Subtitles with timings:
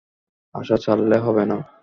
[0.55, 1.57] আশা ছাড়লে হবে না।